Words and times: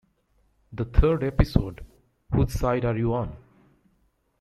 The 0.73 0.85
third 0.85 1.23
episode, 1.23 1.85
Whose 2.33 2.53
Side 2.53 2.85
Are 2.85 2.97
You 2.97 3.13
On? 3.13 3.37